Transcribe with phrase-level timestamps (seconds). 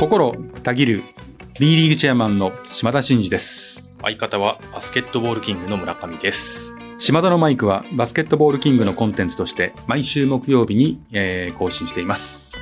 [0.00, 1.02] 心たぎる
[1.58, 3.92] B リーグチェアマンの島田真二です。
[4.00, 6.74] 相方はバスケットボールキングの村上です。
[6.96, 12.54] 島田のマイクはバスケットボールキングのコンテンツとして毎週木曜日に、えー更新しています。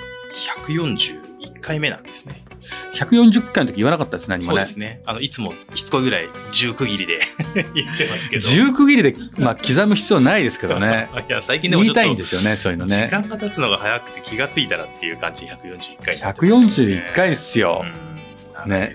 [0.67, 2.45] 141回目なんですね。
[2.95, 4.67] 140回の時言わなかったですね、何もねそうで。
[4.67, 5.01] すね。
[5.07, 7.21] あの、いつもしつこいぐらい10区切りで
[7.75, 8.49] 言ってますけど。
[8.49, 11.09] 10区切りで、まあ、刻む必要ないですけどね。
[11.29, 13.09] いや、最近でも言いたいんですよね、そういうの時ね。
[13.11, 17.85] 間が経つのが早くて気がついたらっていう感じで141回ね、141回ですよ。
[18.03, 18.08] うん
[18.67, 18.95] ね。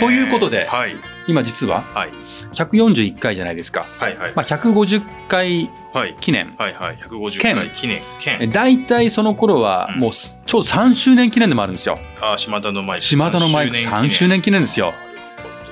[0.00, 0.96] ということではい。
[1.26, 2.10] 今実ははい。
[2.52, 3.86] 141回じゃないですか。
[3.98, 4.32] はいはい。
[4.34, 6.16] まあ、150回はい。
[6.20, 6.54] 記念。
[6.58, 6.96] はいはい。
[6.96, 8.02] 150剣回記念。
[8.50, 11.98] 大体その頃はうんもうすちょうど3周年記念でもあるんですよ。
[12.20, 13.04] あ、島田のマイク。
[13.04, 14.92] 島田のマイク3周年記念ですよ。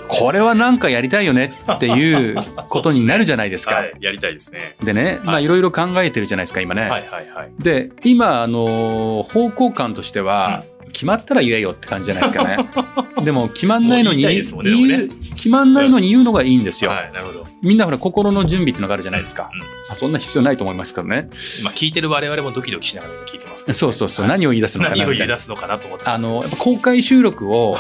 [0.08, 2.36] これはなんかやりたいよねっていう
[2.70, 3.74] ことになるじゃないですか。
[3.74, 3.92] はい。
[4.00, 4.74] やりたいですね。
[4.82, 6.82] でね、まあはいいろいろ考えてるじゃないですか、今ね。
[6.82, 7.02] はいはい
[7.34, 7.50] はい。
[7.58, 12.58] で、今、あのー方向感としては、決まったら言えよって感じじゃないですかね。
[13.24, 16.90] でも、決まんないのに決まんないのに言うのがいいんですよ。
[16.90, 17.46] はい、なるほど。
[17.62, 19.50] みんなほら、心の準備ってのがあるじゃないですか。
[19.52, 21.30] うんまあそんな必要ないと思いますけどね。
[21.60, 25.14] 今聞いてる我々もドキドキしながら聞いてますけど、そうそうそう、はい何を言い出すのかな何を。
[25.14, 27.76] 言い出すのかなと思ってあの、公開収録を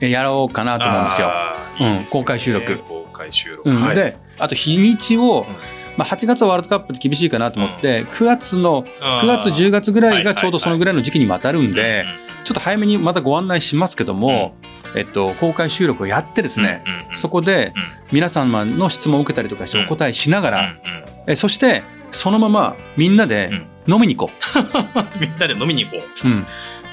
[0.00, 1.28] やろうかなと思うんですよ。
[1.28, 3.70] あーいいですねうん公開収録公開収録。
[3.70, 3.96] うん、はい。
[3.96, 9.24] で、あと日にちを、うんまあ、8月はワールドカップで厳しいかなと思って、9月の、あー。
[9.24, 12.04] 9月、10月ぐらいがちょうどそのぐらいの時期にも当たるんで、
[12.44, 14.54] ちょっと早めにまたご案内しますけども、
[14.94, 17.14] えっと、公開収録をやってですね、うんうんうん。
[17.14, 17.82] そこでうん。
[18.12, 21.32] 皆様の質問を受けたりとかしてうんお答えしながら、うんうん。
[21.32, 23.50] えそして、そのままみんなで
[23.88, 24.32] 飲みに行こ
[25.20, 26.28] みんなで飲みに行こう。
[26.28, 26.46] うん。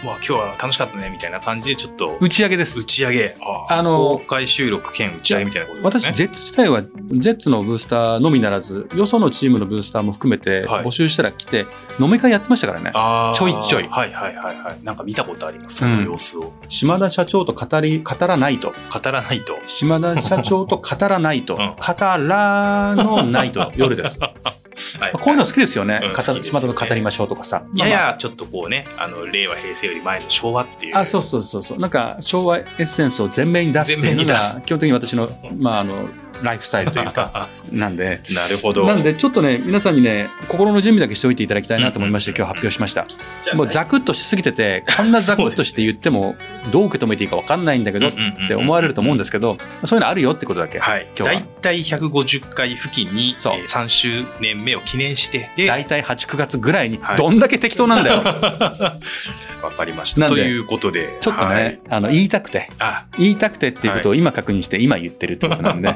[0.03, 0.05] う。
[0.05, 2.83] まあ今日は楽しかったねみたいな感じでちょっと打ち上げです打。
[2.83, 3.35] ち上げ。
[3.69, 6.13] あの公開収録兼打ち上げみたいなことです私、ね。
[6.13, 11.65] ジェッツ自体は、ジェッツのブースターのみならず、よそのチームのブースターも含めて、はい募集したら来て、
[11.99, 12.91] 飲み会やってましたからね。
[13.35, 14.83] ちょいちょいはいはいはいはい。
[14.83, 15.77] なんか見たことあります。
[15.77, 16.51] その様子を。
[16.67, 18.69] 島田社長と語り、語らないと。
[18.71, 19.57] 語らないと。
[19.65, 21.55] 島田社長と語らないと。
[21.55, 23.71] うん語らのないと。
[23.75, 24.19] 夜です。
[24.99, 25.99] はいこういうの好きですよね。
[25.99, 27.63] 語うん島田と語りましょうとかさ。
[27.75, 30.97] ややちょっとこうね、あの、令和平成より前の昭和っていう。
[30.97, 31.79] あ、そうそうそうそう。
[31.79, 36.09] なんか、昭和エッセンスを前面に出すっていうのが基本的に私の、まあ、あの、
[36.41, 38.21] ライフスタイルというか、 なんで。
[38.33, 38.85] なるほど。
[38.85, 43.05] なんで、ちょっとね、皆さんにね、心の準備だけしておいていただきたいなと思いまして、うん今日発表しました。
[43.53, 46.35] もうザクッとしすぎてて、こんなザクッとして言っても、
[46.71, 48.11] どう受け止めていいか分かんないんだけど、っ
[48.47, 50.79] て思われると思うんですけど、そういうのあるよってことだけ。
[50.79, 51.07] はい。
[51.17, 58.23] 今日はだいたい150回付近に、そうえー3周年目を記念して、で、大体8、9月ぐらいには、いどんだけ適当なんだよ。
[59.63, 60.27] わかりました。
[60.27, 65.93] ということで、ちょっとね、はいあの、言いたくて、あ、言いたくてっていうことを今確認して、今言ってるってことなんで。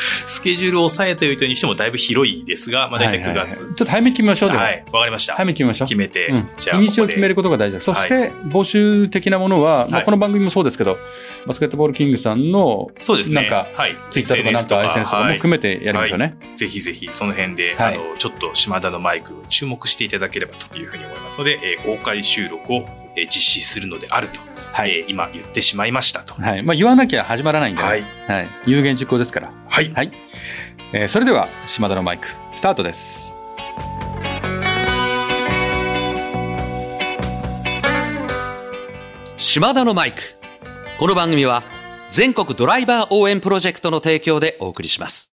[0.00, 3.52] スケジュールを抑えておいてにしてもだいぶ広いですが、まあ大体9はいはいはい。
[3.52, 3.64] ち月。
[3.64, 4.70] ょっと早めに決めましょうは。
[4.70, 5.34] い、わかりました。
[5.34, 5.88] 早めに決めましょう。
[5.88, 6.48] 決めて、うん。
[6.56, 7.80] じゃあ日にちを決めることが大事で。
[7.80, 7.84] す。
[7.84, 10.98] そして、募集的なものは、まあはいこの番組もそうですけど、
[11.46, 13.42] バスケットボールキングさんのそうですね。
[13.42, 16.36] なんかはい、ツイッターとかなんか SNS とかも含めてやりましょうね。
[16.54, 17.94] ぜひぜひその辺で、はい。
[17.94, 22.84] あのちょっと島田のマイク注目していただければというふうに思いますので、えー公開収録を、
[23.16, 24.40] えー実施するのであると、
[24.72, 24.90] はい。
[24.90, 26.34] えー今言ってしまいましたと。
[26.34, 26.62] はい。
[26.62, 28.02] まあ言わなきゃ始まらないんでね、はい。
[28.28, 28.48] はい。
[28.66, 29.52] 有言実行ですから。
[29.68, 29.92] はい。
[29.92, 30.12] はい。
[30.92, 33.34] えーそれでは、島田のマイク、スタートです。
[39.36, 40.20] 島田のマイク。
[40.98, 41.62] この番組は
[42.10, 45.29] 全国ドライバー応援プロジェクトの提供でお送りします。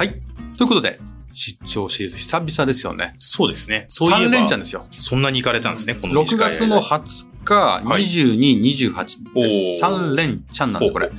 [0.00, 0.14] はい。
[0.56, 0.98] ということで、
[1.30, 3.16] 出張シリーズ久々ですよね。
[3.18, 3.84] そうですね。
[3.88, 4.86] そういえ3ば連チャンですよ。
[4.92, 8.62] そんなに行かれたんですね、この6月の20日、はい22、
[8.94, 8.94] 28
[9.34, 9.84] おです。
[9.84, 11.10] ー3連チャンなんです、これ。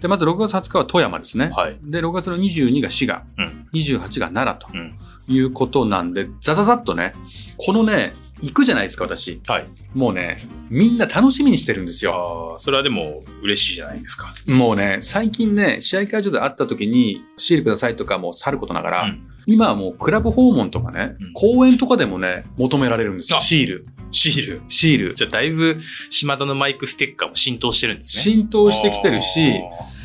[0.00, 1.50] で、まず6月20日は富山ですね。
[1.54, 1.76] はい。
[1.82, 4.98] で、6月の22が滋賀、うん28が奈良とうん
[5.28, 7.12] いうことなんで、ザザザッとね、
[7.58, 9.40] このね、行くじゃないですか、私。
[9.46, 9.66] はい。
[9.94, 10.38] もうね、
[10.70, 12.52] みんな楽しみにしてるんですよ。
[12.52, 14.34] ああ、それはでも嬉しいじゃないですか。
[14.46, 23.38] もうね、最近ね、試合会場で会った時に、シールくださいとかもさることながら、うん今はもうクラブ訪問とかね、うん公演とかでもね、求められるんですよ。
[23.38, 23.86] あシール。
[24.10, 24.62] シール。
[24.68, 25.14] シール。
[25.14, 25.78] じゃあだいぶ
[26.10, 28.34] 島田のマイクステッカーも浸透してるんですね。
[28.34, 29.97] 浸透してきてるし、あ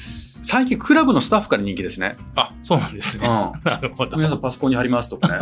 [0.44, 2.16] 最近クラブのスタッフから人気ですね。
[2.36, 3.28] ーあ、そうなんですね。
[3.28, 3.52] うん。
[3.64, 4.18] なるほど。
[4.18, 5.40] 皆さんパソコンに貼りますとかね。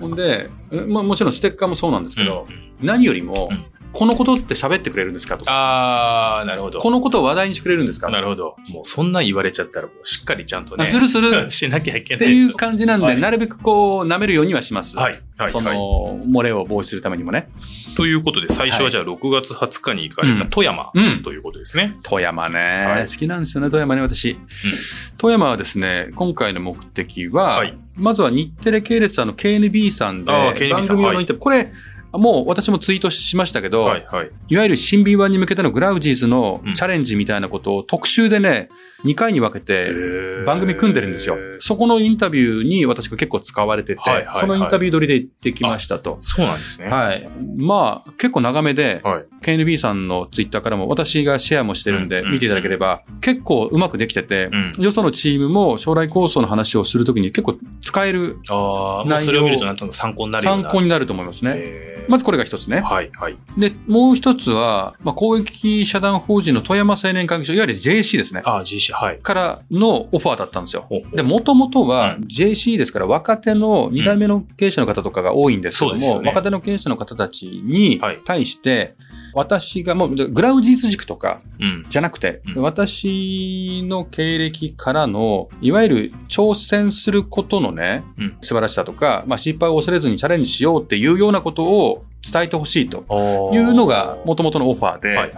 [0.00, 2.46] ほんで、えまあもちろんステッカーもそうなんですけど、
[2.80, 6.78] 何よりも、うんこのことって喋ってくれるんですかとか、あー、なるほど。
[6.78, 8.56] このことを話題にしてくれるんですかなるほど。
[8.70, 10.84] もうそんなん言われちゃったら、もうしっかりちゃんとね。
[10.84, 12.56] あするする しなきゃいけっていうないですよ。
[12.56, 14.96] 感じなんで、はいなるべくこう、舐めるようにはします。
[14.96, 15.18] はい。
[15.38, 15.50] はい。
[15.50, 15.76] そはい。
[15.76, 17.48] の、漏れを防止するためにもね。
[17.96, 21.22] ということで、最初はじゃあ6月20日に行かれた富山うん。
[21.22, 21.96] ということですね。
[22.02, 24.36] 富山ね、はい好きなんですよね、富山ね、私。
[25.16, 30.54] 富山はですね、今回の目的は、はいまずは日テレ系列さんの KNB さんで、番
[30.86, 31.72] 組用のインタビュー、これ、
[32.12, 34.04] もう私もツイートしましたけど、はい。
[34.06, 34.30] はい。
[34.48, 38.70] いわゆる新 B1 に向けてのグラウジーズのうんチャレンジみたいなことを特集でね、
[39.04, 39.90] 2回に分けて
[40.46, 41.36] 番組組んでるんですよ。
[41.60, 46.16] そこのインタビューに私が結構使われてて、はいはいはいそのインタビュー撮りで行ってきましたと。
[46.20, 46.88] そうなんですね。
[46.88, 47.28] はい。
[47.56, 49.26] まあ、結構長めで、はい。
[49.42, 60.44] KNB さんのツイッターからも私がシェアもしてるんでうん見ていただければ、結構うまくできてて、うんよそのチームも将来構想の話をするときに結構使えるああ、それを見るとなんとなく参考になる。
[60.44, 61.98] 参考になると思いますね。
[62.08, 62.80] まずこれが一つね。
[62.80, 63.10] はい。
[63.12, 63.36] はい。
[63.58, 68.40] で、もう一つは、まあ、公益社団法人の富山青年会議所、いわゆる JC ですね。
[68.46, 69.18] ああ、GC、はい。
[69.18, 70.88] からのオファーだったんですよ。
[71.14, 78.94] で、もともとはうん JC ですから若手の2代目の経営者の方とかが多いんですけども、そうですよね若手の経営者の方たちにはい対して、
[79.32, 81.86] 私がもう、グラウジーズ軸とかうん。
[81.88, 95.16] じゃなくて、うん私の経歴からの、いわゆる挑戦することのね、うん素晴らしさとか、まあ、失敗を恐れずにチャレンジしようっていうようなことを伝えてほしいとというのが元々のオファーで、はい。
[95.16, 95.32] はい。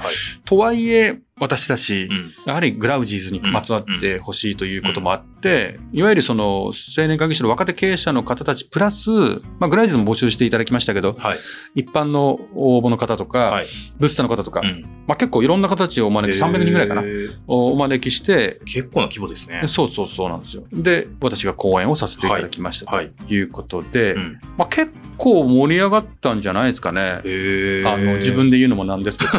[0.45, 2.33] とはいえ、私だし、うん。
[2.47, 9.11] やはりグラウジーズにまつわってほしいということもあって、いわゆるその青年会議所の若手経営者の方たちプラス、
[9.59, 11.39] まあ、グラウジーズも募集していただきましたけど、はい。
[11.75, 13.67] 一般の応募の方とか、はい。
[13.99, 17.03] ブースターの方とか、うんまあ、結構いろんな形をお招き、300人ぐらいかな
[17.47, 19.63] お招きして、結構な規模ですね。
[19.67, 20.65] そうそうそうなんですよ。
[20.73, 23.11] で、私が講演をさせていただきましたはい。
[23.11, 24.41] ということで、うん。
[24.59, 27.21] まあ、結構盛り上がったんじゃないですかね。
[27.25, 29.33] へあの、自分で言うのもなんですけど。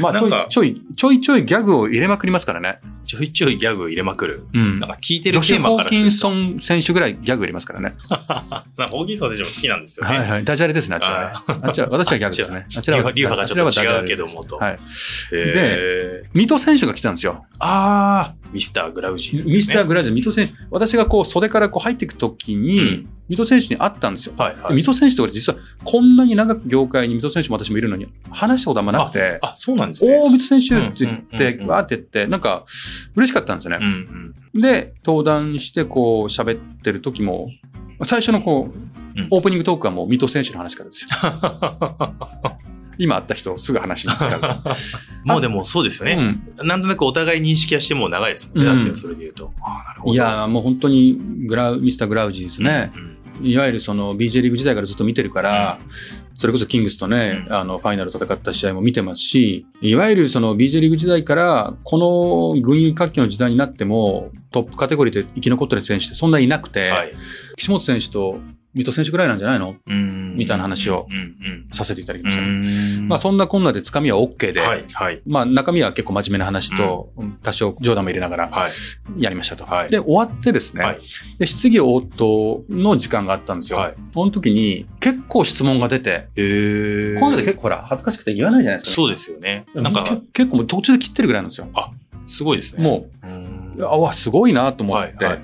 [0.00, 2.78] まあ、ちょいちょい、ちょいちょいギャグを入れまくりますからね。
[3.04, 4.46] ちょいちょいギャグ入れまくる。
[4.54, 6.16] うんなんか聞いてるテーマホーキンからすると。
[6.16, 7.94] ソン選手ぐらいギャグ入れますからね。
[8.08, 10.18] なんかホーキンソン選手も好きなんですよね。
[10.18, 10.44] はいはい。
[10.44, 11.58] ダジャレですね、あっちはね。
[11.62, 12.66] あっちは、私はギャグですね。
[12.76, 14.78] あちらは、流派がちょっと違うけどもとはい。
[15.32, 17.44] へー水戸選手が来たんですよ。
[17.58, 19.50] あー、ミスターグラウジー。
[19.50, 20.54] ミスターグラジュ、水戸選手。
[20.70, 24.34] 私がこう袖からこう入っていくときに、うん水戸選手に会ったんですよ。
[24.36, 24.74] はいはい。
[24.74, 30.18] 水戸選手って俺実はこんなに長く業界に水戸選手も私もいるのに話したことあんまなくて、あ、そうなんですね。
[30.18, 32.66] おー、水戸選手って言って、うんうんうんうんわーって言って、なんか
[33.16, 33.86] 嬉しかったんですようね。
[33.86, 34.60] んうん。
[34.60, 37.48] で、登壇してこう喋ってる時も、
[38.02, 41.08] 最初のこう、うんオープニングトークはもう水戸選手の話からですよ。
[42.98, 44.40] 今会った人すぐ話に使う。
[45.24, 46.18] もうでもそうですよね。
[46.64, 48.70] なんとなくお互い認識はしてもう長いですもんね。
[48.72, 49.52] うんだってそれで言うと。
[50.06, 51.16] いやーもう本当に
[51.46, 52.90] グラウ、ミスターグラウジーですね。
[52.94, 55.78] うんいわゆるその BJ リーグ時代からずっと見てるから、
[56.36, 67.12] それこそキングスとね、うんあの、ファイナル戦った試合も見てますし、いわゆるその BJ リーグ時代から、この軍医活気の時代になっても、トップカテゴリーで生き残ってる選手ってそんないなくて、はい。
[67.56, 68.38] 岸本選手と
[68.74, 69.76] 水戸選手ぐらいなんじゃないの？
[69.86, 71.06] うんみたいな話を
[71.72, 72.42] させていただきうました。
[72.42, 73.08] ん。
[73.08, 77.12] まあそんなこんなでつかみは OK で、はい、はい、まあ中身は結構真面目な話と、
[77.42, 78.72] 多少冗談も入れながらはい。
[79.22, 79.64] やりましたと。
[79.64, 80.98] はいで、終わってですね、はい
[81.38, 83.78] で質疑応答の時間があったんですよ。
[83.78, 88.96] はいその時に結構質問が出て、こういうので結構ほら恥ずかしくて言わないじゃないですか。
[88.96, 89.66] そうですよね。
[89.74, 91.68] なんんか、結構途中で切ってるぐらいなんですよ。
[92.26, 92.82] すごいですね。
[92.82, 93.06] も
[93.76, 95.42] うあわ、すごいなと思はい、って、はい、はい。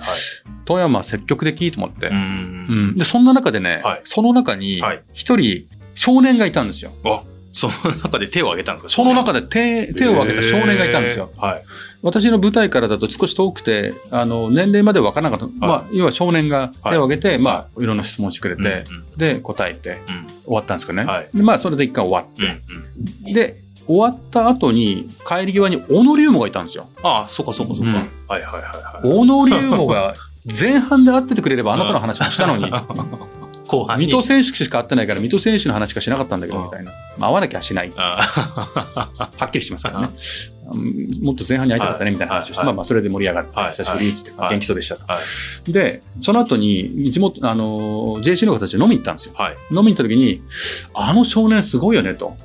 [0.70, 2.94] 富山積極的と思って、うんん。
[2.94, 6.93] で、そんな中でね、はいその中にはい一人少年がいたんですよ。
[7.05, 8.88] あ、その中で手を挙げたんですか？
[8.90, 11.32] その中で手手を挙げた少年がいたんですよ。
[11.39, 11.65] はい。
[12.03, 15.67] 私の舞台からだと少し遠くて、あの、年齢まで分からなかった。
[15.67, 18.84] まあ、要は少年が手を挙げて、まあ、いろんな質問してくれて、
[19.19, 21.05] で、答えてうん、終わったんですけどね。
[21.05, 23.34] はいでまあ、それで一回終わっうん、うん、うん。
[23.34, 23.34] て。
[23.34, 26.89] で、終わった後に、帰り際に小野龍馬がいたんですよ。
[27.03, 27.93] ああ、そっかそっかそっか。
[27.93, 29.06] うんはい、はい、はい、はい。
[29.06, 32.70] 小野龍馬が前半で会っててくれればあなたの話もしたのに、
[33.69, 34.06] 後半に。
[34.06, 36.93] 水戸選手しか会ってないから、水戸選手の話しかしなかったんだけど、うんみたいな。
[37.19, 37.93] まあ、会わなきゃしない。
[37.97, 40.06] あはっきりしますからね。
[40.06, 40.11] うん
[41.20, 45.05] もっと前半に会いたかったね、みたいな話をして、はいまあまあ、それで盛り上がって、はい久しぶりっつ元気そうでしたと。
[45.06, 45.19] は
[45.67, 49.35] い、で、その後に、地元、あの、JC の方たちで飲みに行ったんですよ。
[49.37, 49.56] はい。
[49.73, 50.43] 飲みに行った時に、
[50.94, 52.37] あの少年すごいよねと。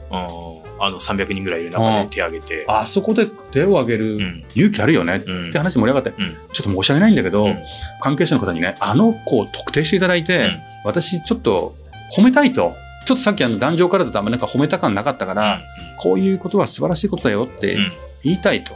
[0.77, 2.65] うんあの、300人ぐらいいる中で手挙げて。
[2.67, 4.43] あそこで手を挙げうるん。
[4.55, 7.57] 勇気あるよねっうんて話盛り上がって、うんちょっと申し訳ないんだけど、うん
[8.01, 11.75] 関係者の方にね、あの子を特定していただいて、うん私ちょっと
[12.15, 12.75] 褒めたいと。
[13.05, 15.61] ちょっとさっきあの壇上からだとあんまなんか褒めた感なかったから、
[15.99, 17.77] こういうことは素晴らしいことだよって
[18.23, 18.73] 言いたいと。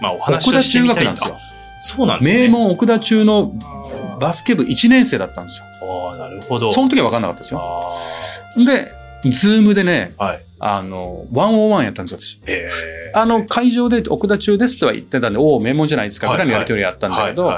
[0.00, 1.38] まあ、お話をしてみたい奥田中学なんですよあ。
[1.80, 2.42] そうなんですね。
[2.46, 3.52] 名門奥田中の
[4.20, 6.10] バスケ部1年生だったんですよ。
[6.10, 6.72] ああ、なるほど。
[6.72, 7.60] その時は分かんなかったですよ。
[7.62, 8.92] あで、
[9.30, 10.24] ズームでね、あ。
[10.24, 10.42] はい。
[10.60, 12.40] あの、ワンオンワンやったんですよ、私。
[12.46, 12.68] え。
[13.14, 17.52] あの、会場で奥田中ですとは言ってたんで、おお、名門じゃないですか、ぐらいのやり取りやったんだけど、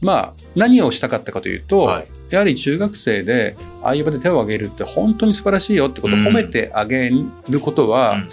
[0.00, 2.08] まあ、何をしたかったかというと、はい。
[2.30, 6.26] やはり中学生で、ああいう場で手を挙げるって本当に素晴らしいよってことをうん。
[6.26, 7.10] 褒めてあげ
[7.48, 8.28] ることは、うん。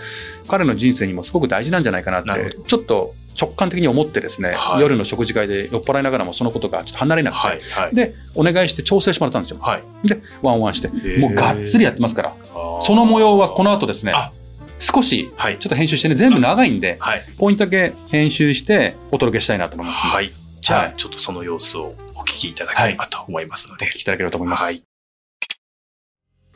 [0.48, 4.82] 彼の人生にもすごく大事なんじゃないかなってちょっと直感的に思ってですね、はい。
[4.82, 7.96] 夜の食事会で酔っ払いながらもそのことがちょっと離れなくて、はいはい。
[7.96, 9.60] で、お願いして調整してもらったんですよ。
[9.60, 10.08] はい。
[10.08, 11.20] で、ワンワンして、ー。
[11.20, 12.36] もうがっつりやってますから、
[12.82, 14.32] その模様はこの後ですねあ、
[14.80, 15.58] 少しはい。
[15.60, 17.26] ちょっと編集してね、全部長いんで、はい。
[17.38, 20.00] ポイントだけ編集してお届けしたいなと思います。
[20.00, 20.32] はい。
[20.62, 20.94] じゃあ、はい。
[20.96, 23.86] ちょっとその様子をお聞きいただければと思いますので。
[23.86, 24.93] お聞きいただければと思います。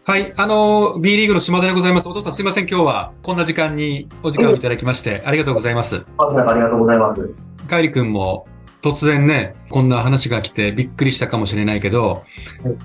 [0.08, 2.08] はいはい、あの、B リーグの島田でございます。
[2.08, 6.06] お父さんすいません、今日はこんな時間にお時間をいただきまして、ありがとうございます。
[6.18, 7.30] あありがとうございます。
[7.68, 8.48] カイリ君も
[8.82, 12.24] 突然ね、こんな話が来てびっくりしたかもしれないけど、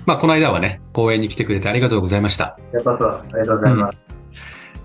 [0.05, 2.59] まあ、この間はね、公園に来てくれてありがとうございました。
[2.73, 3.97] やったそう、ありがとうございます。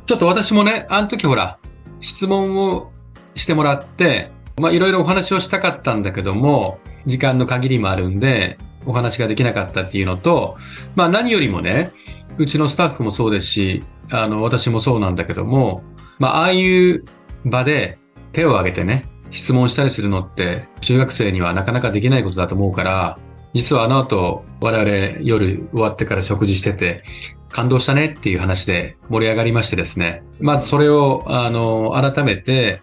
[0.07, 1.59] ちょっと私もね、あの時ほら、
[2.01, 2.93] 質問を
[3.35, 4.31] してもらって、
[4.61, 10.57] まあ、いろいろお話をしたかったんだけども、時間の限りもあるんで、お話ができなかったっていうのと、
[10.95, 11.93] まあ、何よりもね、
[12.39, 15.83] うちのスタッフもそうですし、あの、私もそうなんだけども、
[16.19, 17.05] まあ、ああいう
[17.45, 17.99] 場で
[18.33, 23.19] 手を挙げてね、質問したりするのって、中学生にはなかなかできないことだと思うから、
[23.55, 27.03] 実はあの後、我々夜終わってから食事してて、
[27.51, 30.23] 感動したねっていう話で盛り上がりましてですね。
[30.39, 32.83] まずそれを、あの、改めて、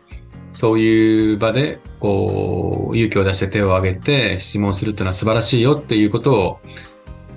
[0.51, 6.59] そういう場で、こう、勇気を出して手を挙げて質問するっていうのは素晴らしいよっていうことを、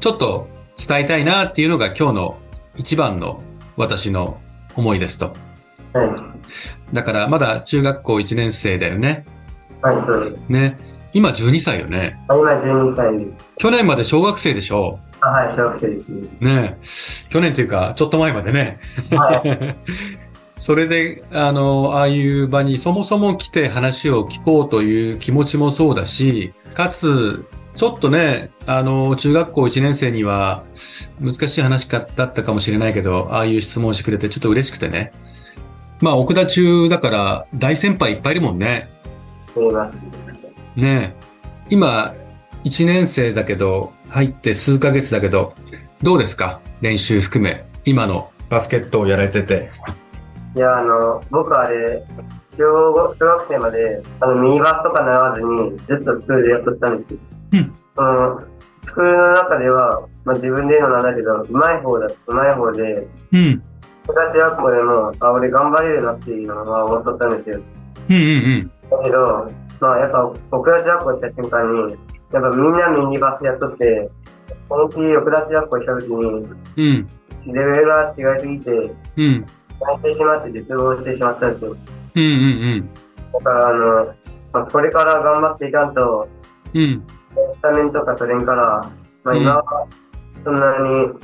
[0.00, 0.48] ちょっと
[0.78, 2.38] 伝えたいなっていうのが今日の
[2.76, 3.42] 一番の
[3.76, 4.40] 私の
[4.76, 5.35] 思いですと。
[5.92, 6.94] はい。
[6.94, 9.26] だからまだ中学校1年生だよね。
[9.82, 10.52] はい、そうです。
[10.52, 10.78] ね。
[11.12, 12.23] 今12歳よね。
[12.28, 13.38] あ今12歳です。
[13.56, 16.28] 去年まで小学生でしょあはい、小学生ですね。
[16.40, 16.78] ね
[17.28, 18.78] 去年っていうか、ちょっと前までね。
[19.11, 19.76] はい。
[20.58, 27.44] それで、あの、ああいう場にそもそも来て話を聞こうという気持ちもそうだし、かつ、
[27.78, 30.64] ちょっとね、あの、中学校1年生には
[31.20, 35.12] 難しい話かだったかもしれないけど、ああいう質問してくれてちょっと嬉しくてね。
[36.00, 38.90] まあ、奥田中だから大先輩いっぱいいるもんね。
[39.56, 40.08] 見えます。
[40.75, 41.16] ねえ
[41.70, 42.14] 今、
[42.64, 45.54] 1年生だけど、入って数ヶ月だけど、
[46.02, 46.61] どうですか？
[46.80, 47.64] 練習含め。
[47.85, 49.70] 今のバスケットをやられてて。
[50.56, 52.02] いや、あの、僕あれ、
[52.58, 57.18] 小小学生まで、あの、ミニバスとか習わずに、ずっとスクールでやっとったんですよ。
[57.52, 57.74] うん
[58.80, 63.62] スクールの中では、まあ自分で言うのなんだけど、うまい方だ、うまい方で、うん。
[64.06, 67.60] 昔学校でも、あ、俺頑張れるなっていうのは思っとったんですよ。
[68.08, 69.50] うんうんだけど、
[69.80, 71.96] まあやっぱ、奥田中学校行った瞬間に、
[72.32, 74.10] やっぱみんなミニバスやっとって、
[74.62, 76.56] その時、奥田中学校行った時に、うん。
[76.76, 77.08] うん。
[77.52, 78.70] レベルが違いすぎて、
[79.16, 79.46] うん。
[79.80, 81.76] 泣いてしまって絶望してしまったんですよ。
[82.22, 82.90] うんうん
[83.32, 84.06] だから、あの、
[84.52, 86.28] まあ、これから頑張っていかんと、
[86.75, 86.80] うん。
[86.82, 87.04] うん。
[87.50, 88.90] スタメンとか取れんから、
[89.25, 89.87] まあうん今は
[90.42, 91.18] そんなに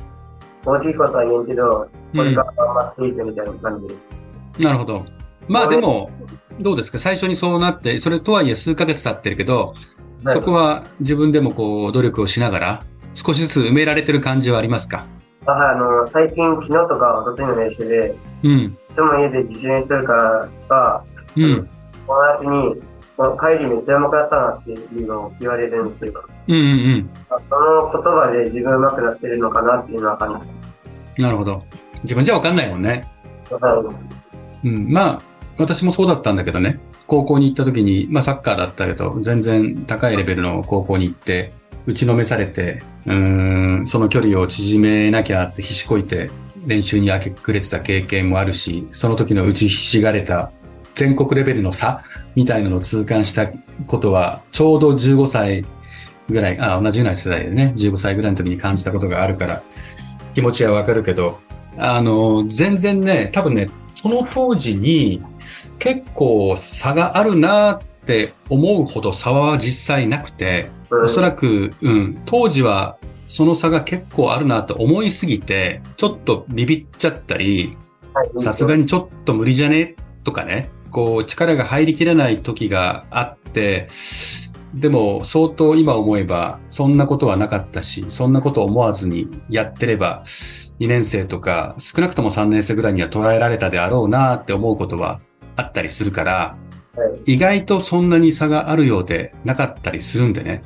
[0.64, 4.10] 大きいことは言えんけど、これから頑張っていくみたいな感じです。
[4.58, 5.04] なるほど。
[5.48, 6.10] まあでも、
[6.60, 6.98] どうですか？
[6.98, 9.74] 最初にそうなって、それとはいえ数ヶ月経ってるけど、
[10.26, 12.82] そこは自分でもこう努力をしながら、
[13.14, 15.06] 少しずつ埋められてる感じはありますか？
[15.46, 18.50] あはい、あの、最近昨日とかおとついの練習で、うん。
[18.50, 21.04] いつも家で自主練するからか、
[21.36, 21.68] うん。
[22.06, 22.82] 友達に、
[23.16, 26.12] もう帰りめっちゃ上手くなったなっていうのを言われるんですよ。
[26.48, 26.64] うんうんう
[26.98, 27.10] ん。
[27.28, 30.84] その言葉で自分上手くなってるのかなっていうのは感じます。
[31.18, 31.62] なるほど。
[32.02, 33.08] 自分じゃわかんないもんね。
[33.50, 33.94] は
[34.64, 34.88] うん。
[34.90, 35.22] まあ、
[35.58, 36.80] 私もそうだったんだけどね。
[37.06, 41.52] 高校に行った時に、まあサッカーだったけど、全然高いレベルの高校に行って、
[41.86, 46.30] 打ちのめされて、うん、その距離を縮めなきゃって必死こいて
[46.66, 50.50] 練習に明け暮れてた経験もあるし、その時の打ちひしがれた
[50.94, 52.02] 全国レベルの差
[52.34, 53.48] みたいなのを痛感した
[53.86, 55.64] ことは、ちょうど15歳
[56.28, 59.62] ぐらい、あ、同じような世代でね、15歳ぐらいの時に感じたことがあるから、
[60.34, 61.40] 気持ちはわかるけど、
[61.76, 65.22] あの、全然ね、多分ね、その当時に
[65.78, 70.70] 結構差があるなって思うほど差は実際なくて、
[71.04, 77.76] おそらく、く、うん、当時はその差が結構あるなと思いすぎて、ちょっとビビっちゃったり、
[78.38, 78.82] さすがに。
[78.82, 79.96] にちょっと無理じゃね？
[80.22, 83.88] とかね、こう力が入りきらない時があって、
[84.74, 90.22] でも相当今思えばそんなことはなかったし、そんなこと思わずにやってれば
[90.80, 95.20] 2年生とか少なくとも3年生ぐらいには捉えられたであろうなって思うことは
[95.56, 96.64] あったりするから、はい
[97.26, 100.62] 意外とそんなに差があるようでなかったりするんでね。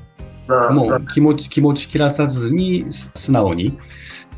[0.48, 3.78] まあ、もう気持ち、気持ち切らさずに、す素直に。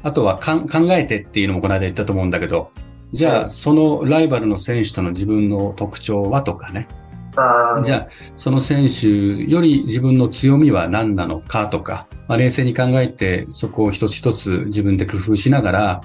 [0.02, 2.70] あとはかん考えてっていうのもこの間言ったと思うんだけど、
[3.12, 6.88] じゃあ、はいそのライバルの選手との自分の特徴はとかね。
[7.82, 16.00] じゃあ、その選手より自分の強みは何なのかとか、まあ、冷静に考えて、そこを一つ一つ自分で工夫しながら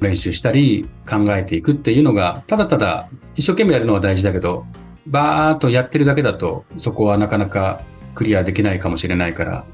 [0.00, 4.64] 練習したり考えていくっていうのが、ただただ一生懸命やるのは大事だけど、
[5.06, 7.82] バーっとやってるだけだと、そこはなかなか
[8.14, 9.64] クリアできないかもしれないから、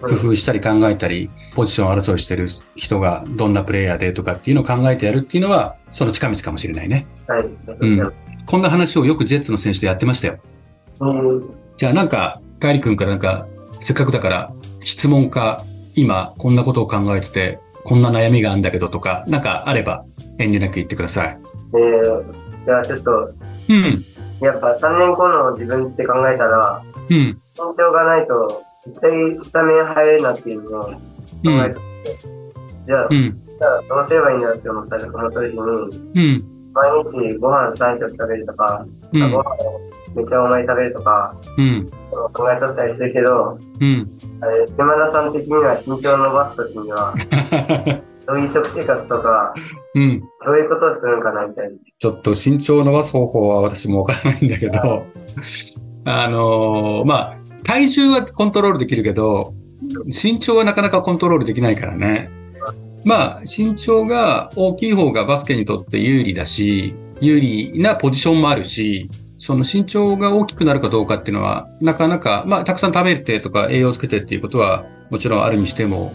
[0.00, 7.06] 工夫したり考えたり、ポジション争いしてる人がどんなプレイヤーでとかっていうのを考えてやるっていうのは、その近道かもしれないね。
[7.28, 7.48] はい。
[7.80, 8.12] うん
[8.44, 10.38] こんな話をよくジェッツの選手でやってましたよ。
[11.00, 11.54] うん。
[11.76, 13.46] じゃあなんか、カイリ君からなんか、
[13.80, 20.04] せっかくだから、質問か、今、こんなことを考えてて、こんな悩みがあるんだけどとか、なんかあれば、
[20.38, 21.38] 遠慮なく言ってください。
[21.74, 22.24] えー、
[22.64, 23.10] じゃあちょっと、
[23.68, 24.04] うん、
[24.40, 29.10] やっぱ3年後の自分って考えたら、うん、身長がないと、絶対
[29.42, 30.96] スタメン入れるなっていうのを考
[31.44, 31.82] うん、えてて、
[32.86, 41.90] じゃあ、うん、じゃあどうすればいいんだって思ったら、思った時に、うん、毎日ご飯3食食べるとか、うんご飯めっちゃ多めに食べるとか、うん、
[42.32, 44.18] 考えとったりするけど、うん。
[44.40, 47.14] あれ、島田さん的には身長を伸ばすときには、
[48.26, 49.54] どういう食生活とか、
[49.94, 50.20] うん。
[50.44, 51.72] どういうことをするのかなみたいな。
[51.98, 55.04] ちょっと身長を伸ばす方法は私もわからないんだけど、
[56.04, 59.54] あのーまあ、体重はコントロールできるけど、
[60.06, 62.30] 身長はなかなかコントロールできないからね。
[63.04, 76.14] まあ、身長が大きい方がバスケにとって有利だし、有利なポジションもあるし、その身長が大きくなるかどうかっていうのは、なかなか、まあ、たくさん食べてとか栄養つけてっていうことはもちろんあるにしても、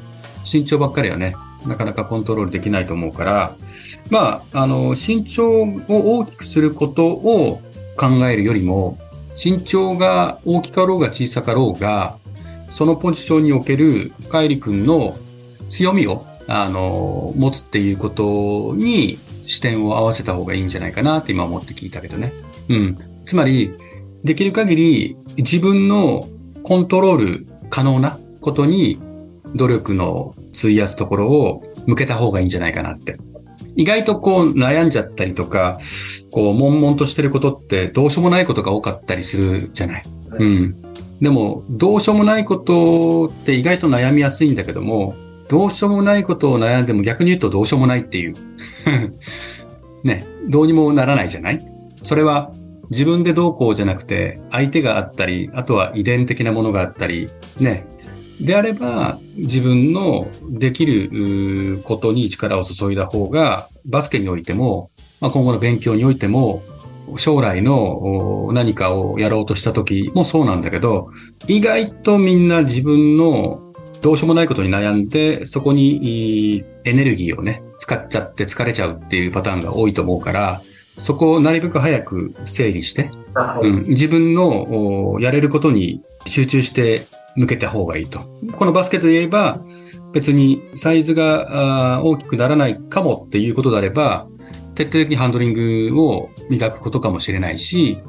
[0.49, 1.35] 身長ばっかりはね、
[1.65, 3.57] なかなかコントロールできないと思うから、
[4.09, 7.61] まあ、あの、身長を大きくすることを
[7.97, 8.97] 考えるよりも、
[9.41, 12.17] 身長が大きかろうが小さかろうが、
[12.71, 15.15] そのポジションにおけるカイリ君の
[15.69, 22.33] 強みを、あの、持つっていうことに視点を合わせた方がいいんじゃないかなって今思って聞いたけどね。
[22.69, 22.97] うん。
[23.25, 23.71] つまり、
[24.23, 26.27] できる限り自分の
[26.63, 28.99] コントロール可能なことに
[29.55, 33.17] 努力の費やすところを向けた方がいいんじゃないかなって。
[33.77, 35.79] 意外とこう悩んじゃったりとか、
[36.31, 40.03] こう悶々としてることってどうしようもないことが多かったりするじゃない。
[40.39, 40.75] うん。
[41.21, 45.15] でも、どうしようもないことって意外と悩みやすいんだけども、
[45.47, 48.33] どうしようもないことを悩んでも逆に言うとどうしようもないっていう。
[50.03, 51.59] ね、どうにもならないじゃない？
[52.01, 52.51] それは
[52.89, 57.85] 自分でどうこうじゃなくて、相手があったり、あとは遺伝的なものがあったり、ね。
[58.39, 66.63] であれば、自分のできることに力を注いだ方が、バスケにおいても、まあ、今後の勉強においても、
[67.15, 71.09] 将来のお何かをやろうとした時もそうなんだけど、
[71.47, 80.61] 意外とみんな自分のどうしようもないことに悩んで、そこにいエネルギーをね、使っちゃって疲れちゃうっていうパターンが多いと思うから、
[80.97, 83.67] そこをなるべく早く整理して、はい。
[83.67, 88.19] うん、自分のおやれることに集中して向けた方がいいと。
[88.57, 89.63] このバスケットで言えば、
[90.11, 94.27] 別にサイズが大きくならないかもっていうことであれば、
[94.75, 97.99] 徹底的にハンドリングを磨くことかもしれないし、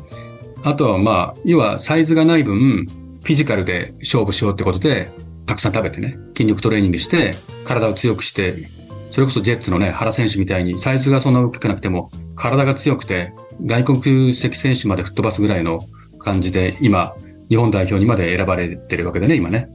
[0.62, 2.86] あとはまあ、要はサイズがない分、
[3.22, 5.10] フィジカルで勝負しようってことで、
[5.46, 8.70] たくさん食べてね、筋力トレーニングして、体を強くして、
[9.08, 13.32] それこそジェッツのね、原選手みたいにサイズがそんな大きくなくても、体が強くて、
[13.64, 15.80] 外国籍選手まで吹っ飛ばすぐらいの
[16.18, 17.14] 感じで、今、
[17.48, 19.68] 日本代表にまで選ばれてるわけでね、今ね。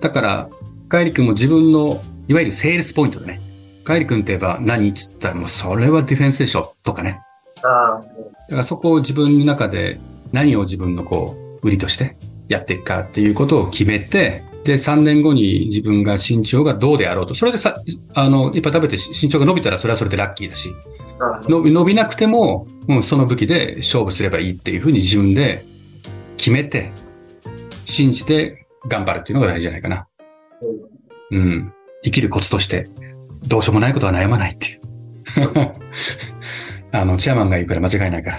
[0.00, 0.50] だから、
[0.88, 3.40] カイリ君も自分の、いわゆるセールスポイントでね、
[3.84, 7.20] カイリ君って言えば何って言ったらもうそれはディフェンスでしょとかね。
[7.62, 8.04] ああ、だ
[8.50, 10.00] からそこを自分の中で
[10.32, 12.16] 何を自分のこう、売りとして
[12.48, 17.34] やっていくかっていうことを決めて、で、3年後に自分が身長がどうであろうと。
[17.34, 17.82] それでさ、
[18.14, 20.74] あの、いっぱい食べて身長が伸びたらそれはそれでラッキーだし、
[21.48, 25.64] 伸び伸びなくても、もうその武器で勝負すればいいっていうふうに自分で
[26.38, 26.92] 決めて、
[27.84, 30.06] 信じて頑張るっていうのが大事じゃないかな。
[31.30, 31.72] うん。
[32.04, 32.88] 生きるコツとして、
[33.46, 34.80] どうしようもないことは悩まないっていう。
[36.92, 38.38] あの、チェアマンが言うから間違いないから。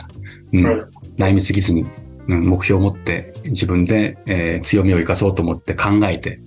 [0.53, 0.63] うん。
[0.65, 1.85] はい悩みすぎずに、
[2.27, 6.39] うん、目標を持って自分で、えー強みを生かそうと思って考えて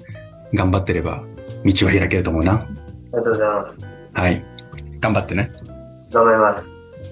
[0.54, 1.24] 頑張ってれば
[1.64, 2.52] 道は開けると思うな。
[2.52, 3.80] ありがとうございます。
[4.12, 4.44] はい。
[5.00, 5.50] 頑張ってね。
[6.12, 6.70] 頑張ります。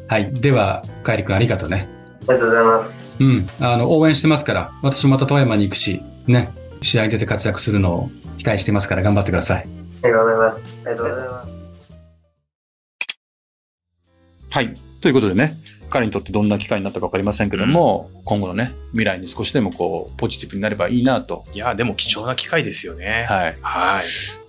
[0.08, 0.32] はい。
[0.32, 1.88] では、カイリ君ありがとうね。
[2.28, 3.16] ありがとうございます。
[3.18, 3.48] うん。
[3.60, 6.52] あの、応援してますから、私もまた富山に行くし、ね。
[6.82, 9.68] 試合に出て活躍するのを期待してますから頑張ってください。
[10.02, 10.66] はい、頑張ります。
[10.84, 11.48] ありがとうございます。
[14.50, 14.74] はい。
[14.74, 15.56] とということでね、
[15.96, 21.46] 彼にとってどんな機会になったか分かりませんけども、今後のね、未来に少しでもこう、ポジティブになればいいなと。
[21.54, 23.24] いや、でも貴重な機会ですよね。
[23.26, 23.54] はい。
[23.62, 24.04] はい。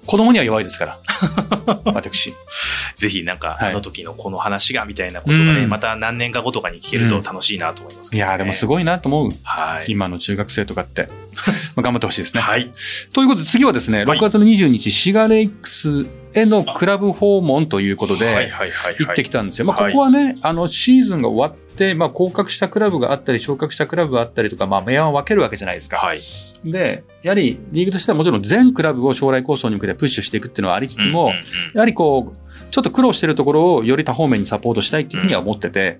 [0.06, 1.00] 子供には弱いですから。
[1.94, 2.34] 私。
[2.98, 9.32] ぜひなんか、はいあの時のこの話がみたいなことがね、うんまた何年か後とかに聞けると楽しいなと思いますけど、ねいやーでもすごいなと思う。
[9.44, 9.86] はい。
[9.90, 11.08] 今の中学生とかって。
[11.76, 12.42] まあ頑張ってほしいですね。
[12.42, 12.72] はい。
[13.14, 18.50] ということで次はですね、はい6月の20日、シガレイクスへのクラブ訪問ということで。
[19.00, 19.66] 行ってきたんですよ。
[19.66, 25.98] まあ、はいここはね、あの、シーズンが終わって、まあ、降格したクラブがあったり、昇格したクラブがあったりとか、まあ、明暗を分けるわけじゃないですか。
[25.98, 26.22] はい。
[26.66, 36.00] で、やはり、リーグとしてはもちろん全クラブを将来構想に向けてプッシュしていくっていうのはありつつも、うんうんうんやはりこう、ちょっと苦労してるところをより多方面にサポートしたいっていうふうには思ってて、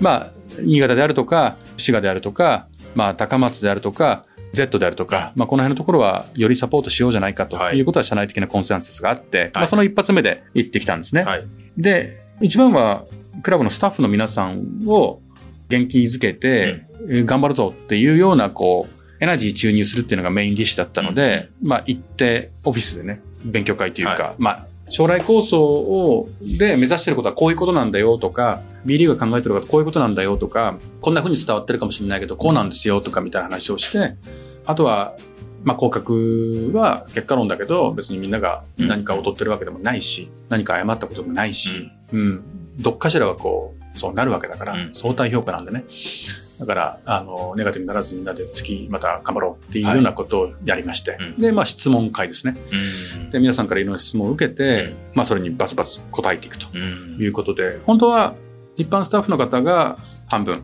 [0.00, 4.24] まあ、新潟であるとか、滋賀であるとか、まあ、高松であるとか、
[4.54, 7.78] Z であるとか、まあ、この辺のところはよりサポートしようじゃないかとはい。
[7.78, 11.22] いうことは社内的なコンセンサスがあって、まあ、その一発目で行ってきたんですね。
[11.22, 11.44] はい。
[11.76, 13.04] で、一番は
[13.42, 15.20] クラブのスタッフの皆さんを
[15.68, 16.94] 元気づけて、えー
[17.26, 34.16] 頑張るぞっていうような、こう、エナジー注入するっていうのがメインディッシュだったので、まあ行ってオフィスでね、勉強会というか、はまあ将来構想を、で目指してることはこういうことなんだよとか、B リーグが考えてることはこういうことなんだよとか、こんな風に伝わってるかもしれないけど、こうなんですよとかみたいな話をして、
[34.66, 35.14] あとは、
[35.62, 42.42] まあ、降格は結果論だけど、別にみんなが何か劣ってるわけでもないし、何か謝ったこともないし、うん、
[42.78, 44.90] どっかしらはこう、そうなるわけだから、うん。
[44.92, 45.84] 相対評価なんでね。
[46.58, 51.40] だから、あの、ネガティブにならずみんなで次また頑張ろうっていうようなことをやりまして、うん。
[51.40, 52.56] で、まあ質問会ですね。
[53.16, 53.30] うん。
[53.30, 54.94] で、皆さんからいろんな質問を受けて、うん。
[55.14, 57.16] まあそれにバツバツ答えていくとうん。
[57.20, 58.34] いうことで、本当は
[58.76, 60.62] 一般スタッフの方が半分、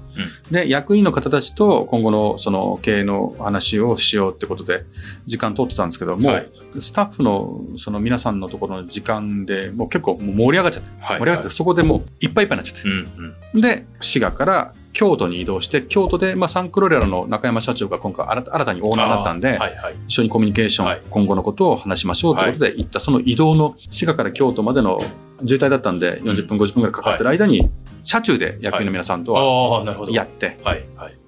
[0.50, 4.84] で、役員の方たちと今後のその経営の話をしようってことで
[5.26, 6.48] 時間取ってたんですけども、はい。
[6.80, 11.18] スタッフのその皆さんのところの時間でもう結構盛り上がっちゃって、はい。
[11.18, 19.94] 盛り上がってそこでもういっぱいいっぱいになっちゃって、で、滋賀から京都に移動して、京都で、まあ、サンクロレラの中山社長が今回新たにオーナーになったんで、はいはい。
[20.08, 21.02] 一緒にコミュニケーション、はい。
[21.10, 24.98] 今後のことを話しましょうということで行った、その移動の滋賀から京都までの
[25.46, 27.70] 渋滞だったんで、40分、50分ぐらいかかってる間に、
[28.02, 29.84] 車中で役員の皆さんとは。
[30.10, 30.58] やって。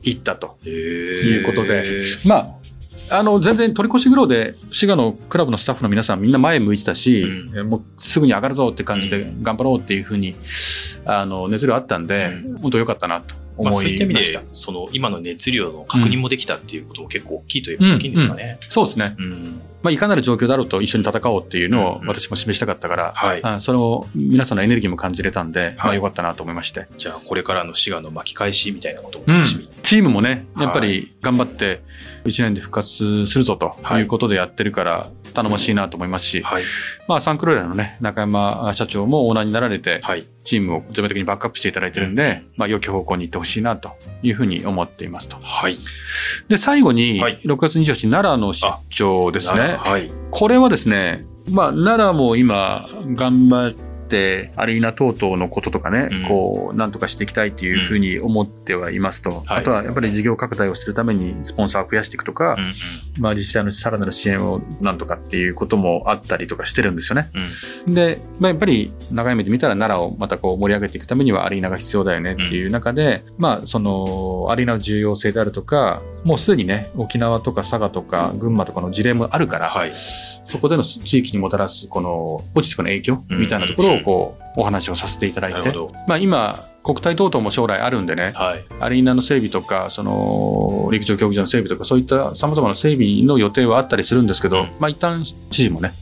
[0.03, 0.57] 行ったと。
[0.63, 7.59] といいうことでまあ、あの、全然取り越し苦労で、滋賀のクラブのスタッフの皆さんみんな前向いてたし、うん。
[7.59, 10.35] えもうすぐに上がるぞって感じでう頑張ろうっていうふうに、
[11.05, 18.59] あの、熱量あったんで、う本当良かったなと思まあ、そういった意味でいました。、その今の熱量の確認もできたっていうことも結構大きいといえうんば大きいんですかね。
[18.69, 19.17] そうですね。
[19.19, 19.61] うん。
[19.83, 23.41] まあ、いかなる状況だろうと一緒に戦おうっていうのをうん私も示したかったから、はい。
[23.43, 26.87] あそれを皆さんのエネルギーも感じれたんで、まあはい良かったなと思いまして。
[26.97, 29.69] じゃあ、これからの滋賀の巻き返しみたいなこともうん楽しみ。
[29.83, 31.83] チームもね、やっぱり頑張って
[32.25, 36.63] 1年で復活するぞとはいいうことでやってるから頼もしいなと思いますし、はい。
[37.09, 40.27] まあサンクローラのね、中山社長もオーナーになられて、はい。
[40.45, 45.37] チームを全面的にバックアップしていただいてるんで、まあ良き方向に行ってほしいなというふうに思っていますと。
[45.41, 45.77] はい。
[46.49, 49.77] で、最後に、はい6月28日奈良の出張ですね。
[49.79, 50.11] はい。
[50.31, 53.92] これはですね、まあ、奈良も今、頑張って、
[54.57, 56.29] アリーナ等々のこととかね、うん。
[56.29, 59.59] こう、なんとかしていきたいっていうふうに思ってはいますと、はい。
[59.61, 62.57] あとはやっぱり事業拡大をするためにスポンサーを増やしていくとか、
[63.19, 67.31] まあ、自治体のさらなる支援をなんとかっていうこともあったりとかしてるんですよね。
[67.87, 67.95] うん。
[67.95, 79.93] で、まあ、やっぱり長い目で見たら奈良をまたこう盛り上げていくためにはアリーナが必要だよねっていう中で、まあそのアリーナの重要性であるとか、もうすでにね、沖縄とか佐賀とか群馬とかの事例もあるから、はい。
[80.45, 85.73] そこでの地域にもたらすこのポジティブな影響みたいなところをこうお話をさせていただいて。
[86.07, 88.65] まあ今国体等々も将来あるんでね、はい。
[88.81, 95.93] アリーナの整備とか、その陸上競技場の整備とか、そういった様々な整備の予定はあったりするんですけど、うんまあ一旦知事もね、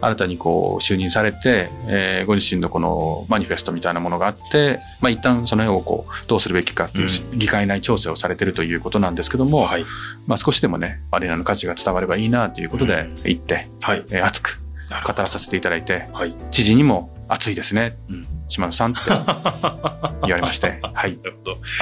[0.00, 9.86] 新たにこう就任されて、えーご自身のこのマニフェストみたいなものがあって、まあ一旦その辺をこうどうするべきかっていう議会内調整をされてるということなんですけども、はい。
[10.26, 14.04] まあ少しでもね、アリーナの価値が伝わればいいなということで行って、はい。
[14.10, 14.58] えー熱く。
[15.04, 16.34] 語らさせていただいて、はい。
[16.52, 18.26] 知事にも熱いですね、うん。
[18.48, 19.00] 島野さんって
[20.22, 21.18] 言われまして、はい。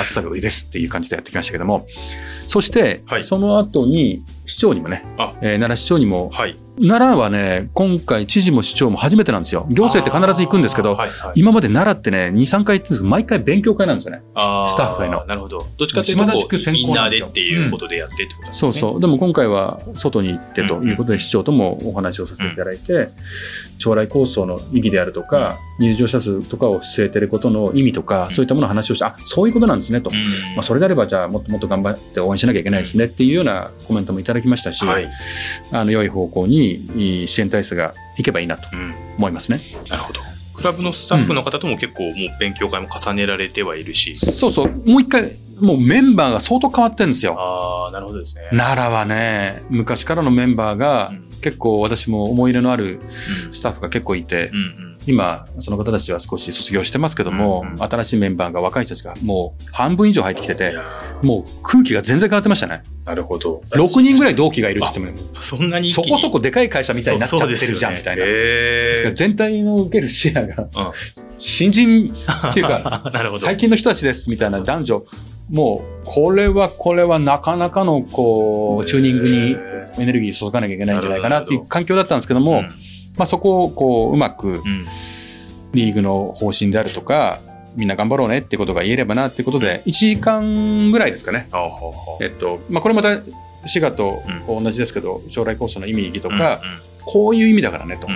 [0.00, 1.86] 暑さが売りですっていう感じでやってきましたけども、
[2.46, 3.22] そして、はい。
[3.22, 5.34] その後に市長にもね、あ。
[5.40, 6.56] えー奈良市長にも、はい。
[6.76, 9.66] 奈良はね、今回知事も市長も初めてなんですよ。
[9.70, 14.22] 行政って必ず行くんですけど、はいはい、今まで奈良ってね、2、3回行ってるんですけど、毎回勉強会なんですよね。
[14.32, 15.66] スタッフへのなるほど。
[15.76, 18.72] どっちかというとこう、島田地区先インナーで行なんでっていうことでやってってことですね。
[18.72, 19.00] そうそう。
[19.00, 23.10] でも今回は外に行ってということで、市長ともお話をさせていただいて、
[23.78, 30.10] 将来構想の意義であるとか、入場者数とかを据えてることの意味とか、そういったものを話をして、あ、そういうことなんですねと。
[30.10, 30.16] うん。
[30.54, 35.08] まあ、それであれば、じゃあ、もっともっと頑張って応援しなきゃいけないですねっていうようなコメントもいただきましたし、はい。
[35.72, 38.94] あの良い方向に支援体制がいけばいいなとうん。
[39.18, 39.58] 思いますね。
[39.90, 40.20] なるほど。
[40.54, 44.16] 具クラブのスタッフの方とも結構もう勉強会も重ねられてはいるし。
[44.16, 47.34] そうそう、もう一回、もうメンバーが相当変わってるんですよ。
[47.38, 48.44] ああ、なるほどですね。
[48.56, 53.00] 奈良はね、昔からのメンバーがうん結構私も思い入れのある
[53.52, 54.93] スタッフが結構いてう、んうん。
[55.06, 57.82] 今、その方たちは少し卒業してますけども、うんうん。
[57.82, 60.74] 新しいメンバーが若い人たちがもう半分以上入ってきてて
[61.22, 62.82] もう空気が全然変わってましたね。
[63.04, 63.62] ーなるほど。
[63.70, 65.40] 6人ぐらい同期がいるって言ってもね。
[65.40, 68.24] そんなに一そこそこでかい会社みたいになっちゃってるじゃん、みたいな。
[68.24, 70.92] ですからへ全体の受けるシェアがうん、
[71.38, 72.14] 新人
[72.50, 73.12] っていうか。
[73.38, 75.04] 最近の人たちですみたいな男女、
[75.50, 84.62] もう、これはこれはなかなかの、こう、チューニングにへエネルギー注がなきゃいけないんじゃないかなっていう環境だったんですけども、ーまあそこをこう、うまく
[85.72, 87.40] リーグの方針であるとか、
[87.76, 91.48] みんな頑張ろうねってことが言えればなっていうことで、1時間ぐらいですかね。
[92.20, 93.20] えっと、まあこれまた、
[93.66, 96.60] 滋賀と同じですけど、将来構想の意味意義とか、
[97.06, 98.08] こういう意味だからねと。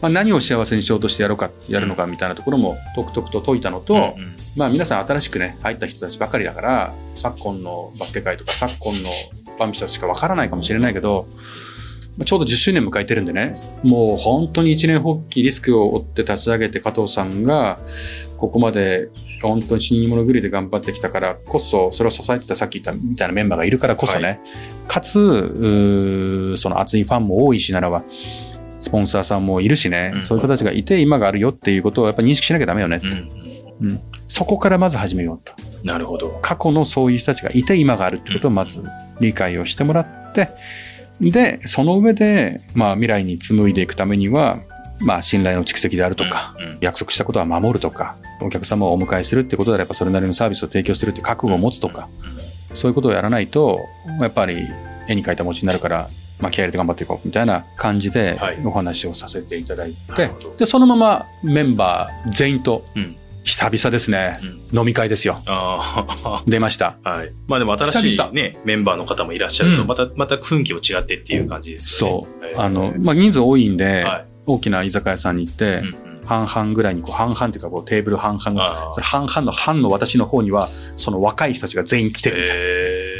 [0.00, 4.16] まあ、何を幸せにしようとしてやろうか、やるのかみたいなところも、とくとくと解いたのと、
[4.56, 9.10] まあ皆さん新しくね、入った人たちばかりだから、昨今のバスケ界とか昨今の
[9.58, 11.42] バンビシャスしかわからないかもしれないけど、まあ
[12.24, 17.80] ちょうど10周年迎えてるんでね、もう本当に一年発起リスクを負って立ち上げて加藤さんが、
[18.36, 19.08] ここまで
[19.40, 24.40] 本当に死に物狂いで頑張ってきたからこそ、それを支えてたさっき言ったみたいなメンバーがいるからこそね、
[24.86, 28.04] かつ、うーその熱いファンも多いしならば、
[28.82, 30.24] スポンサーさんもいるしね、うん。
[30.24, 33.00] そういう人たちがいて今があるよっていうことをやっぱ認識しなきゃダメよね。
[33.02, 33.88] うん。
[33.88, 34.00] うん。
[34.26, 35.54] そこからまず始めようと。
[35.84, 36.38] なるほど。
[36.42, 38.82] 過去のそういう人たちがいて今があるってことをまず
[39.20, 40.48] 理解をしてもらって、
[41.30, 44.60] で、その上で、まあ未来に紡いでいくためには、
[45.00, 46.78] まあ信頼の蓄積であるとか、うんうん。
[46.80, 52.08] 約束したことは守るとか、お客様をお迎えするってことであればそれなりのサービスを提供するって覚悟を持つとか、
[52.74, 53.80] そういうことをやらないと、
[54.20, 54.66] やっぱり
[55.08, 56.08] 絵に描いた餅になるから、
[56.40, 58.58] まあ気合い入れて頑張っていこうみたいな感じではい。
[58.64, 64.38] お話をさせていただいてなるほど、で、そのままメンバー全員とうん久々ですね、
[64.72, 65.42] 飲み会ですよ。
[65.46, 66.98] あ 出ました。
[67.02, 67.32] あ、はい。
[67.46, 69.88] まあでも新しいね、メンバーの方もいらっしゃると、うん。
[69.88, 72.48] また、また雰囲気も違ってっていう感じですよね。
[72.52, 72.60] そう。
[72.60, 74.24] あの、まあ、人数多いんで、はい。
[74.46, 75.96] 大きな居酒屋さんに行って、うんうん。
[76.24, 83.11] 半々ぐらいにこう半々っていうかこうテーブル半々がそれ半々の半の私の方にはその若い人たちが全員来てるみたいえな、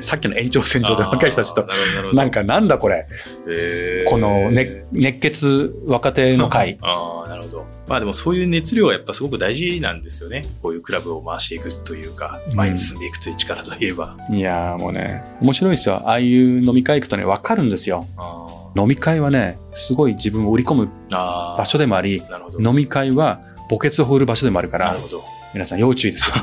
[0.00, 1.66] さっきの延長線上で若い人たちと
[2.14, 3.06] なんかなんだこれ、
[3.48, 7.66] えーこの、ね、熱血若手の会ああ、なるほど。
[7.86, 10.44] まあでもそういう熱量はやっぱすごく大事なんですよね。
[10.62, 14.16] こういうクラブを回していくというか、うん前に進んでいくという力といえば。
[14.30, 20.88] いやーもうね面白いですよああいう飲み会行くとね分かるんですよあ飲み会はねすごい自分を売り込む。
[21.10, 22.60] 場所でもありなるほど。
[22.60, 25.22] 飲み会は墓穴を掘る場所でもあるからなるほど。
[25.52, 26.34] 皆さん要注意ですよ。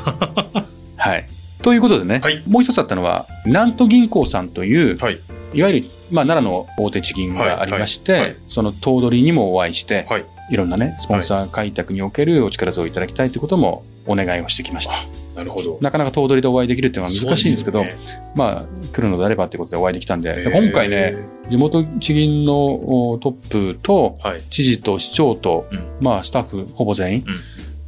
[0.97, 1.25] はい。
[1.61, 5.19] ということでね、はいもう一つあったのは、南都銀行さんという、はい。
[5.53, 10.25] いわゆる、まあ、奈良の大手地銀がありまして、はいはいはいその頭取にもお会いして、はい。
[10.51, 14.93] いろんなね、スポンサー開拓におけるお力添えをいただきたいということもお願いをしてきました。
[15.35, 15.79] なるほど。
[15.81, 17.95] なかなか頭取でお会いできるっていうのは難しいんですけど、ね
[18.35, 21.15] まあ、来るのであればってことでお会いできたんで、でへー今回ね、
[21.49, 24.41] 地元地銀のおトップと、はい。
[24.43, 27.25] 知事と市長と、うんまあ、スタッフほぼ全員、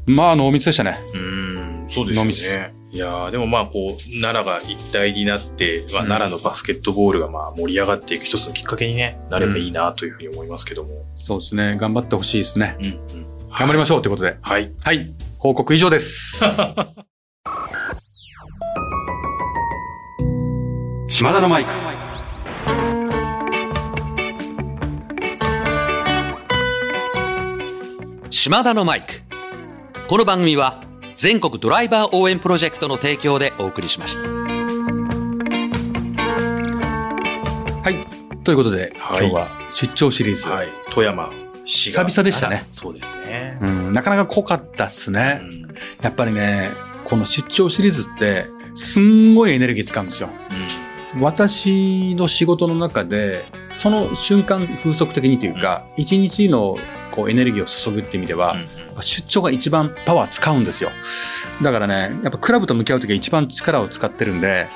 [0.07, 0.97] まあ、濃密でしたね。
[1.13, 2.73] うーん、そうですね。
[2.89, 11.05] いやーでもまあこう、奈良が一体になって、まあ、うん奈良のバスケットボールがまあ盛り上がっていく一つのきっかけに、ね、なればいいなというふうに思いますけども。
[11.15, 11.75] そうですね。
[11.77, 12.77] 頑張ってほしいですね。
[12.79, 12.89] うん、う
[13.21, 13.27] ん。
[13.49, 14.37] 頑張りましょうということで。
[14.41, 14.71] はい。
[14.81, 15.13] はい。
[15.37, 16.45] 報告以上です。
[21.09, 21.71] 島田のマイク。
[28.29, 29.26] 島田のマイク。
[30.09, 30.81] この番組は
[31.17, 34.21] 全国ドライバー応援プロジェクトの提供でお送りしました。
[34.21, 34.29] は
[37.91, 38.07] い。
[38.45, 40.47] ということで、はい今日は出張シリーズ。
[40.47, 40.69] はい。
[40.91, 41.29] 富山
[41.65, 42.05] 市が。
[42.05, 43.57] 久々でしたねそうですね。
[43.61, 45.41] うん、なかなか濃かったっすうね。
[45.43, 45.67] ん。
[46.01, 46.71] やっぱりね、
[47.03, 50.29] この出張シリーズって、すんごいエネルギー使うんですよ。
[51.19, 56.77] 私の仕事の中で、その瞬間風速的にというか、一日の
[57.11, 60.89] こうエネルギーを注ぐって意味では、うんうん出張が一番パワー使うんですよ。
[61.61, 64.67] だからね、やっぱクラブと向き合うときは一番力を使ってるんで、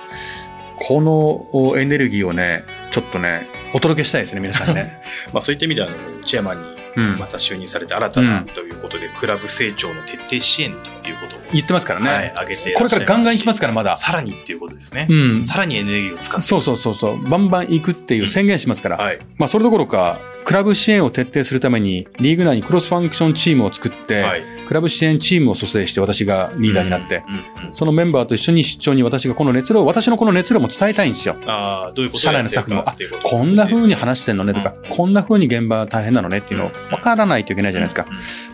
[0.78, 5.02] このおエネルギーをね、ちょっとね、お届けしたいですね、皆さんにね。
[5.34, 5.88] まあそういった意味では、
[6.24, 12.10] チェアマンにうんまた就任されて新たなということで、クラブ成長の徹底支援ということを、言ってますからね。
[12.10, 13.96] はい、挙げてこれからガンガン行きますかから、まだ。
[13.96, 15.08] さらにっていうことですね。
[15.10, 15.46] うん。
[15.46, 16.42] さらにエネルギーを使って。
[16.46, 17.24] そうそうそうそう。
[17.30, 18.98] バンバン行くっていう宣言しますから。
[18.98, 19.20] はい。
[19.38, 24.44] まあ、それどころか、クラブ支援を徹底するために、リーグ内にクロスファンクションチームを作って、はい。
[24.68, 27.42] クラブ支援チームを蘇生して私がリーダーになって、うんうん
[27.74, 31.38] そのメンバーと一緒に出張に私がこの熱量、私のこの熱量も伝えたいんですよ。
[31.46, 38.06] ああ、どういうこと社内のスタッフにも、あこんな風に話してんのねとか、うんこんな風に現場大変なのねっていうのを分からないといけないじゃないですか。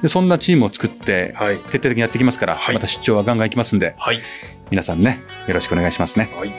[0.03, 1.57] で、そんなチームを作って、はい。
[1.57, 4.19] 徹底的にやっていきますから、はいまた出張はガンガン行きますんで、はい。
[4.69, 6.29] 皆さんね、よろしくお願いしますね。
[6.37, 6.53] はい。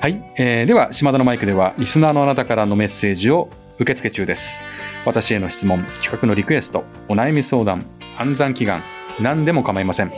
[0.00, 0.24] はい。
[0.36, 3.48] えーでは、島田のマイクでは、リスナーのあなたからのメッセージを
[3.82, 4.62] 受付中です。
[5.04, 8.82] 私への質問、企画のリクエスト、お悩み相談、暗算祈願、
[9.20, 10.12] 何でも構いません。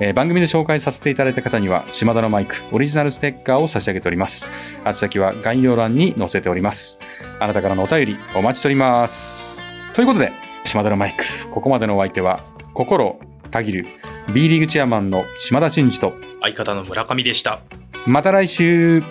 [0.00, 4.46] えー番組で紹介させていただいた方には、島田のマイク、オリジナルステッカーを差し上げております。
[4.86, 7.00] 宛先は概要欄に載せております。
[7.40, 9.62] あなたからのお便り、お待ちしております。
[9.92, 10.32] ということで、
[10.64, 13.86] 島田のマイク、ここまでのお相手は、心をたぎる、
[14.32, 17.58] B リーグチェアマンの島田真二と、相方の村上でした。
[18.06, 19.02] また来週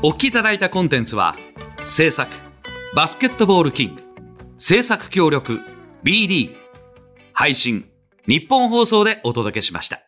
[0.00, 1.36] お聞きいただいたコンテンツは、
[1.84, 2.30] 制作、
[2.94, 4.02] バスケットボールキング、
[4.56, 5.60] 制作協力、
[6.04, 6.56] B リーグ、
[7.32, 7.90] 配信、
[8.28, 10.07] 日本放送でお届けしました。